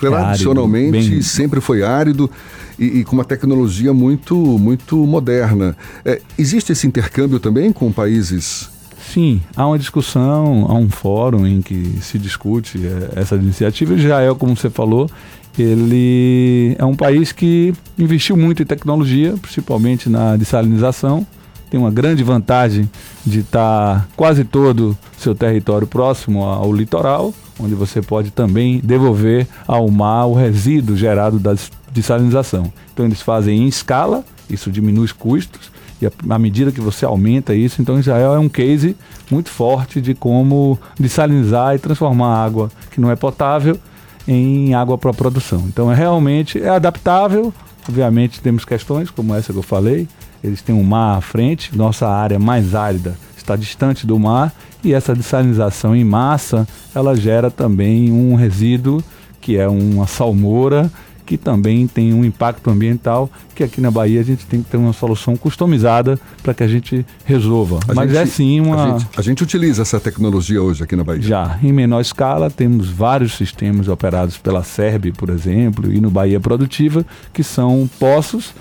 tradicionalmente 0.00 0.98
é 0.98 1.10
bem... 1.10 1.22
sempre 1.22 1.60
foi 1.60 1.84
árido 1.84 2.28
e, 2.76 3.00
e, 3.00 3.04
com 3.04 3.14
uma 3.14 3.24
tecnologia 3.24 3.92
muito 3.92 4.34
muito 4.34 4.96
moderna. 5.06 5.76
É, 6.04 6.20
existe 6.36 6.72
esse 6.72 6.86
intercâmbio 6.86 7.38
também 7.38 7.72
com 7.72 7.92
países 7.92 8.68
Sim, 9.12 9.42
há 9.54 9.66
uma 9.66 9.78
discussão, 9.78 10.66
há 10.68 10.74
um 10.74 10.88
fórum 10.88 11.46
em 11.46 11.60
que 11.60 11.98
se 12.00 12.18
discute 12.18 12.80
é, 12.86 13.20
essa 13.20 13.34
iniciativa. 13.34 13.94
Israel, 13.94 14.34
como 14.36 14.56
você 14.56 14.70
falou, 14.70 15.10
ele 15.60 16.76
é 16.78 16.84
um 16.84 16.94
país 16.94 17.32
que 17.32 17.74
investiu 17.98 18.36
muito 18.36 18.62
em 18.62 18.66
tecnologia, 18.66 19.34
principalmente 19.40 20.08
na 20.08 20.36
dessalinização. 20.36 21.26
Tem 21.68 21.78
uma 21.78 21.90
grande 21.90 22.22
vantagem 22.22 22.88
de 23.24 23.40
estar 23.40 24.08
quase 24.16 24.44
todo 24.44 24.96
seu 25.18 25.34
território 25.34 25.86
próximo 25.86 26.44
ao 26.44 26.72
litoral, 26.72 27.34
onde 27.58 27.74
você 27.74 28.00
pode 28.00 28.30
também 28.30 28.80
devolver 28.82 29.46
ao 29.66 29.90
mar 29.90 30.26
o 30.26 30.34
resíduo 30.34 30.96
gerado 30.96 31.38
da 31.38 31.54
dessalinização. 31.90 32.72
Então 32.92 33.04
eles 33.04 33.20
fazem 33.20 33.62
em 33.62 33.68
escala, 33.68 34.24
isso 34.48 34.70
diminui 34.70 35.04
os 35.04 35.12
custos 35.12 35.70
e 36.00 36.10
à 36.28 36.38
medida 36.38 36.72
que 36.72 36.80
você 36.80 37.04
aumenta 37.04 37.54
isso, 37.54 37.80
então 37.80 37.98
Israel 37.98 38.34
é 38.34 38.38
um 38.38 38.48
case 38.48 38.96
muito 39.30 39.48
forte 39.50 40.00
de 40.00 40.14
como 40.14 40.76
desalinizar 40.98 41.76
e 41.76 41.78
transformar 41.78 42.44
água 42.44 42.70
que 42.90 43.00
não 43.00 43.10
é 43.10 43.14
potável 43.14 43.78
em 44.26 44.74
água 44.74 44.96
para 44.96 45.12
produção. 45.12 45.64
Então 45.66 45.90
é 45.90 45.94
realmente 45.94 46.60
é 46.60 46.68
adaptável. 46.68 47.52
Obviamente 47.88 48.40
temos 48.40 48.64
questões 48.64 49.10
como 49.10 49.34
essa 49.34 49.52
que 49.52 49.58
eu 49.58 49.62
falei. 49.62 50.08
Eles 50.42 50.62
têm 50.62 50.74
um 50.74 50.82
mar 50.82 51.18
à 51.18 51.20
frente, 51.20 51.76
nossa 51.76 52.08
área 52.08 52.38
mais 52.38 52.74
árida 52.74 53.16
está 53.42 53.56
distante 53.56 54.06
do 54.06 54.18
mar 54.18 54.52
e 54.82 54.94
essa 54.94 55.14
desalinização 55.14 55.94
em 55.94 56.04
massa 56.04 56.66
ela 56.94 57.14
gera 57.14 57.50
também 57.50 58.10
um 58.10 58.34
resíduo 58.34 59.02
que 59.40 59.56
é 59.56 59.68
uma 59.68 60.06
salmoura 60.06 60.90
que 61.32 61.38
também 61.38 61.86
tem 61.86 62.12
um 62.12 62.22
impacto 62.26 62.68
ambiental, 62.68 63.30
que 63.54 63.64
aqui 63.64 63.80
na 63.80 63.90
Bahia 63.90 64.20
a 64.20 64.22
gente 64.22 64.44
tem 64.44 64.62
que 64.62 64.68
ter 64.68 64.76
uma 64.76 64.92
solução 64.92 65.34
customizada 65.34 66.20
para 66.42 66.52
que 66.52 66.62
a 66.62 66.68
gente 66.68 67.06
resolva. 67.24 67.80
A 67.88 67.94
Mas 67.94 68.10
gente, 68.10 68.20
é 68.20 68.26
sim 68.26 68.60
uma. 68.60 68.84
A 68.84 68.98
gente, 68.98 69.08
a 69.16 69.22
gente, 69.22 69.42
utiliza 69.42 69.80
essa 69.80 69.98
tecnologia 69.98 70.60
hoje 70.62 70.84
aqui 70.84 70.94
na 70.94 71.02
Bahia? 71.02 71.22
Já, 71.22 71.58
em 71.62 71.72
menor 71.72 72.02
escala, 72.02 72.50
temos 72.50 72.90
vários 72.90 73.32
sistemas 73.32 73.88
operados 73.88 74.36
pela 74.36 74.62
SERB, 74.62 75.12
por 75.12 75.30
exemplo, 75.30 75.90
e 75.90 76.02
no 76.02 76.10
Bahia 76.10 76.38
Produtiva, 76.38 77.02
que 77.32 77.42
são 77.42 77.88
poços 77.98 78.52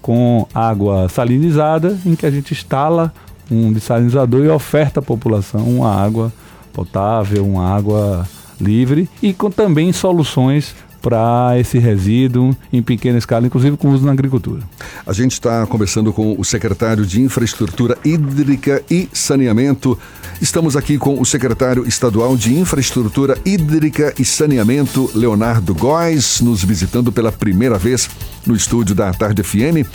com 0.00 0.46
água 0.54 1.08
salinizada, 1.08 1.98
em 2.06 2.14
que 2.14 2.26
a 2.26 2.30
gente 2.30 2.52
instala 2.52 3.12
um 3.50 3.72
desalinizador 3.72 4.44
e 4.44 4.48
oferta 4.48 5.00
à 5.00 5.02
população 5.02 5.62
uma 5.62 5.92
água 5.92 6.32
potável, 6.72 7.44
uma 7.44 7.68
água 7.68 8.24
livre 8.60 9.08
e 9.20 9.32
com 9.34 9.50
também 9.50 9.92
soluções 9.92 10.76
para 11.02 11.58
esse 11.58 11.78
resíduo 11.78 12.56
em 12.72 12.80
pequena 12.80 13.18
escala, 13.18 13.46
inclusive 13.46 13.76
com 13.76 13.90
uso 13.90 14.06
na 14.06 14.12
agricultura. 14.12 14.62
A 15.04 15.12
gente 15.12 15.32
está 15.32 15.66
conversando 15.66 16.12
com 16.12 16.38
o 16.38 16.44
secretário 16.44 17.04
de 17.04 17.20
Infraestrutura 17.20 17.98
Hídrica 18.04 18.82
e 18.88 19.08
Saneamento. 19.12 19.98
Estamos 20.40 20.76
aqui 20.76 20.96
com 20.96 21.20
o 21.20 21.26
secretário 21.26 21.86
estadual 21.86 22.36
de 22.36 22.56
Infraestrutura 22.56 23.36
Hídrica 23.44 24.14
e 24.18 24.24
Saneamento, 24.24 25.10
Leonardo 25.14 25.74
Góes, 25.74 26.40
nos 26.40 26.64
visitando 26.64 27.10
pela 27.10 27.32
primeira 27.32 27.76
vez 27.76 28.08
no 28.46 28.54
estúdio 28.54 28.94
da 28.94 29.12
Tarde 29.12 29.42
FM. 29.42 29.86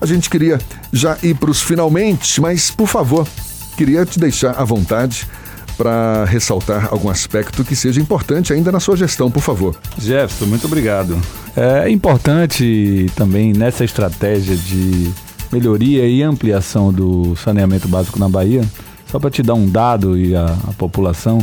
A 0.00 0.06
gente 0.06 0.30
queria 0.30 0.58
já 0.92 1.16
ir 1.22 1.34
para 1.36 1.50
os 1.50 1.60
finalmente, 1.60 2.40
mas 2.40 2.70
por 2.70 2.88
favor, 2.88 3.28
queria 3.76 4.04
te 4.06 4.18
deixar 4.18 4.52
à 4.52 4.64
vontade 4.64 5.26
para 5.76 6.24
ressaltar 6.24 6.88
algum 6.90 7.08
aspecto 7.10 7.64
que 7.64 7.74
seja 7.76 8.00
importante 8.00 8.52
ainda 8.52 8.70
na 8.70 8.80
sua 8.80 8.96
gestão, 8.96 9.30
por 9.30 9.42
favor. 9.42 9.76
Jefferson, 9.98 10.46
muito 10.46 10.66
obrigado. 10.66 11.20
É 11.56 11.90
importante 11.90 13.10
também 13.14 13.52
nessa 13.52 13.84
estratégia 13.84 14.56
de 14.56 15.10
melhoria 15.52 16.06
e 16.08 16.22
ampliação 16.22 16.92
do 16.92 17.36
saneamento 17.36 17.86
básico 17.86 18.18
na 18.18 18.28
Bahia, 18.28 18.64
só 19.10 19.18
para 19.18 19.30
te 19.30 19.42
dar 19.42 19.54
um 19.54 19.68
dado 19.68 20.18
e 20.18 20.34
a, 20.34 20.46
a, 20.46 20.72
população, 20.72 21.38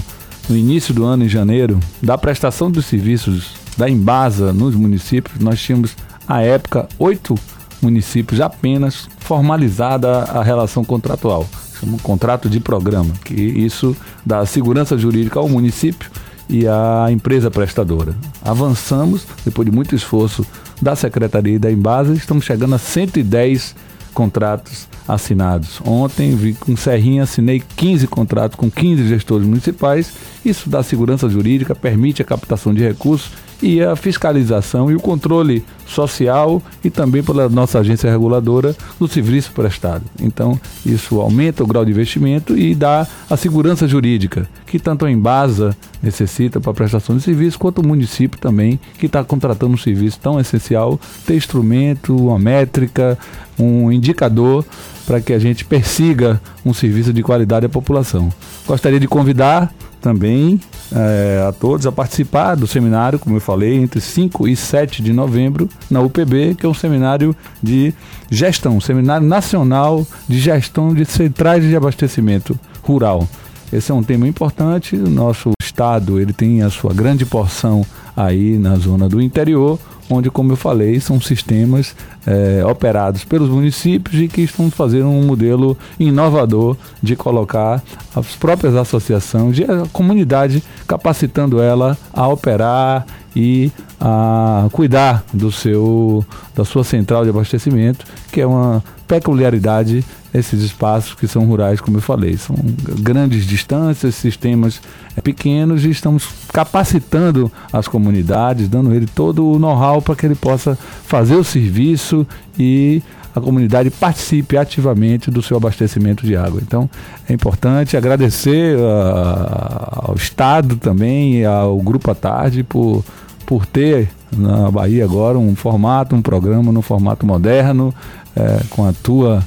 no 0.50 0.58
início 0.58 0.94
do 0.94 1.06
ano, 1.06 1.24
em 1.24 1.30
janeiro, 1.30 1.80
da 2.02 2.18
prestação 2.18 2.70
dos 2.70 2.86
serviços 2.86 3.54
da 3.78 3.90
Embasa 3.90 4.52
nos 4.52 4.76
municípios, 4.76 5.40
nós 5.40 5.62
tínhamos, 5.62 5.96
à 6.28 6.42
época, 6.42 6.90
oito 7.00 7.36
municípios 7.82 8.42
apenas 8.42 9.08
formalizada 9.20 10.24
a 10.24 10.44
relação 10.44 10.84
contratual 10.84 11.48
chama 11.82 11.98
contrato 12.00 12.50
de 12.50 12.60
programa, 12.60 13.14
que 13.26 13.34
isso 13.34 13.96
dá 14.26 14.46
segurança 14.46 14.98
jurídica 14.98 15.40
ao 15.40 15.50
município 15.50 16.10
e 16.48 16.68
à 16.68 17.08
empresa 17.10 17.50
prestadora. 17.50 18.16
Avançamos, 18.44 19.26
depois 19.44 19.68
de 19.68 19.76
muito 19.76 19.96
esforço 19.96 20.46
da 20.82 20.96
Secretaria 20.96 21.56
e 21.56 21.60
da 21.60 21.72
Embasa, 21.72 22.14
estamos 22.14 22.46
chegando 22.46 22.76
a 22.76 22.78
110 22.78 23.76
contratos 24.14 24.88
assinados. 25.08 25.82
Ontem, 25.86 26.36
vi 26.36 26.54
com 26.54 26.76
Serrinha, 26.76 27.24
assinei 27.24 27.62
15 27.76 28.08
contratos 28.08 28.58
com 28.58 28.70
15 28.70 29.08
gestores 29.08 29.46
municipais. 29.46 30.14
Isso 30.44 30.70
dá 30.70 30.84
segurança 30.84 31.30
jurídica, 31.30 31.76
permite 31.76 32.22
a 32.22 32.26
captação 32.26 32.74
de 32.74 32.84
recursos 32.84 33.32
e 33.62 33.82
a 33.82 33.96
fiscalização 33.96 34.90
e 34.90 34.96
o 34.96 35.00
controle 35.00 35.64
social 35.86 36.62
e 36.84 36.90
também 36.90 37.22
pela 37.22 37.48
nossa 37.48 37.80
agência 37.80 38.10
reguladora 38.10 38.76
do 39.00 39.08
serviço 39.08 39.52
prestado. 39.52 40.04
Então, 40.20 40.60
isso 40.86 41.20
aumenta 41.20 41.64
o 41.64 41.68
grau 41.68 41.86
de 41.86 41.92
investimento 41.92 42.58
e 42.58 42.74
dá 42.74 43.06
a 43.30 43.38
segurança 43.38 43.88
jurídica, 43.88 44.50
que 44.66 44.80
tanto 44.80 45.06
a 45.06 45.12
Embasa 45.12 45.76
necessita 46.02 46.60
para 46.60 46.72
a 46.72 46.74
prestação 46.74 47.16
de 47.16 47.22
serviço, 47.22 47.60
quanto 47.60 47.80
o 47.80 47.88
município 47.88 48.40
também, 48.40 48.80
que 48.98 49.06
está 49.06 49.24
contratando 49.24 49.74
um 49.74 49.78
serviço 49.78 50.20
tão 50.20 50.40
essencial, 50.40 51.00
ter 51.26 51.36
instrumento, 51.36 52.16
uma 52.16 52.40
métrica, 52.40 53.18
um 53.60 53.92
indicador 53.92 54.66
para 55.12 55.20
que 55.20 55.34
a 55.34 55.40
gente 55.40 55.66
persiga 55.66 56.40
um 56.66 56.74
serviço 56.74 57.12
de 57.12 57.22
qualidade 57.22 57.66
à 57.66 57.70
população. 57.70 58.32
Gostaria 58.66 58.98
de 58.98 59.10
convidar 59.10 59.70
também 60.00 60.58
é, 60.90 61.46
a 61.46 61.52
todos 61.52 61.86
a 61.86 61.92
participar 61.92 62.56
do 62.56 62.66
seminário, 62.66 63.20
como 63.20 63.36
eu 63.36 63.42
falei, 63.42 63.76
entre 63.76 64.00
5 64.00 64.48
e 64.48 64.56
7 64.56 65.04
de 65.04 65.12
novembro, 65.12 65.68
na 65.90 66.00
UPB, 66.00 66.56
que 66.56 66.66
é 66.66 66.70
um 66.70 66.74
seminário 66.74 67.36
de 67.62 67.94
gestão, 68.30 68.80
seminário 68.80 69.28
nacional 69.28 70.08
de 70.30 70.40
gestão 70.40 70.94
de 70.94 71.04
centrais 71.04 71.62
de 71.62 71.76
abastecimento 71.76 72.58
rural. 72.82 73.28
Esse 73.72 73.92
é 73.92 73.94
um 73.94 74.04
tema 74.04 74.26
importante. 74.30 74.96
Nosso 74.96 75.52
estado 75.62 76.22
ele 76.22 76.32
tem 76.32 76.62
a 76.62 76.70
sua 76.70 76.94
grande 76.94 77.26
porção 77.26 77.86
aí 78.16 78.58
na 78.58 78.78
zona 78.78 79.10
do 79.10 79.22
interior, 79.22 79.78
onde, 80.10 80.30
como 80.30 80.54
eu 80.54 80.58
falei, 80.58 81.02
são 81.02 81.20
sistemas 81.20 81.96
é, 82.26 82.64
operados 82.66 83.24
pelos 83.24 83.50
municípios 83.50 84.22
e 84.22 84.28
que 84.28 84.42
estão 84.42 84.70
fazendo 84.70 85.08
um 85.08 85.24
modelo 85.24 85.78
inovador 86.00 86.78
de 87.02 87.16
colocar 87.16 87.82
as 88.16 88.36
próprias 88.36 88.76
associações 88.76 89.58
e 89.58 89.64
a 89.64 89.86
comunidade 89.92 90.64
capacitando 90.88 91.62
ela 91.62 91.98
a 92.14 92.28
operar 92.28 93.06
e 93.36 93.72
a 94.00 94.68
cuidar 94.72 95.24
do 95.34 95.52
seu 95.52 96.26
da 96.56 96.66
sua 96.66 96.84
central 96.84 97.24
de 97.24 97.30
abastecimento, 97.30 98.06
que 98.32 98.42
é 98.42 98.46
uma 98.46 98.84
peculiaridade 99.08 100.04
esses 100.34 100.64
espaços 100.64 101.14
que 101.14 101.28
são 101.28 101.46
rurais, 101.46 101.82
como 101.82 101.98
eu 101.98 102.02
falei, 102.02 102.38
são 102.38 102.56
grandes 103.00 103.46
distâncias, 103.46 104.16
sistemas 104.16 104.82
pequenos 105.24 105.84
e 105.84 105.90
estamos 105.90 106.26
capacitando 106.54 107.52
as 107.72 107.88
comunidades, 107.88 108.70
dando 108.70 108.94
ele 108.94 109.06
todo 109.06 109.46
o 109.46 109.60
know-how 109.60 110.02
para 110.02 110.16
que 110.16 110.26
ele 110.26 110.36
possa 110.36 110.78
fazer 111.06 111.36
o 111.36 111.44
serviço 111.44 112.11
e 112.58 113.02
a 113.36 113.40
comunidade 113.40 113.90
participe 113.90 114.58
ativamente 114.58 115.32
do 115.32 115.42
seu 115.42 115.58
abastecimento 115.58 116.26
de 116.26 116.36
água. 116.36 116.60
Então 116.62 116.90
é 117.28 117.34
importante 117.34 117.96
agradecer 117.96 118.78
uh, 118.78 120.10
ao 120.10 120.16
Estado 120.16 120.76
também, 120.76 121.46
ao 121.46 121.78
Grupo 121.80 122.12
à 122.12 122.16
Tarde 122.16 122.64
por, 122.64 123.04
por 123.46 123.66
ter 123.66 124.10
na 124.36 124.72
Bahia 124.72 125.04
agora 125.04 125.38
um 125.38 125.56
formato, 125.56 126.16
um 126.16 126.22
programa 126.22 126.72
no 126.72 126.82
formato 126.82 127.26
moderno, 127.26 127.94
é, 128.36 128.62
com 128.70 128.88
a 128.88 128.94
tua 128.94 129.44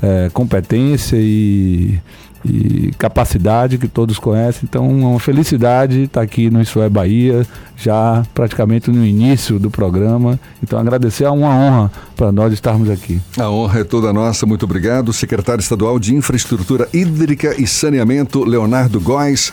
é, 0.00 0.30
competência 0.32 1.16
e, 1.18 1.98
e, 2.44 2.92
capacidade 2.98 3.78
que 3.78 3.88
todos 3.88 4.18
conhecem. 4.18 4.62
Então, 4.64 4.84
é 4.84 4.88
uma 4.88 5.20
felicidade 5.20 6.02
estar 6.02 6.22
aqui 6.22 6.50
no 6.50 6.60
Isso 6.60 6.80
é 6.80 6.88
Bahia, 6.88 7.46
já 7.76 8.22
praticamente 8.34 8.90
no 8.90 9.04
início 9.04 9.58
do 9.58 9.70
programa. 9.70 10.38
Então, 10.62 10.78
agradecer 10.78 11.24
é 11.24 11.30
uma 11.30 11.48
honra 11.48 11.92
para 12.16 12.32
nós 12.32 12.52
estarmos 12.52 12.90
aqui. 12.90 13.20
A 13.38 13.50
honra 13.50 13.80
é 13.80 13.84
toda 13.84 14.12
nossa, 14.12 14.46
muito 14.46 14.64
obrigado. 14.64 15.12
Secretário 15.12 15.60
Estadual 15.60 15.98
de 15.98 16.14
Infraestrutura 16.14 16.88
Hídrica 16.92 17.60
e 17.60 17.66
Saneamento, 17.66 18.44
Leonardo 18.44 19.00
Góes. 19.00 19.52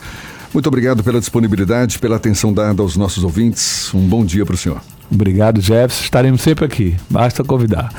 Muito 0.52 0.68
obrigado 0.68 1.02
pela 1.04 1.20
disponibilidade, 1.20 1.98
pela 1.98 2.16
atenção 2.16 2.52
dada 2.52 2.82
aos 2.82 2.96
nossos 2.96 3.22
ouvintes. 3.22 3.92
Um 3.92 4.06
bom 4.06 4.24
dia 4.24 4.46
para 4.46 4.54
o 4.54 4.58
senhor. 4.58 4.80
Obrigado, 5.10 5.60
Jefferson. 5.60 6.04
Estaremos 6.04 6.40
sempre 6.40 6.64
aqui. 6.64 6.96
Basta 7.10 7.44
convidar. 7.44 7.90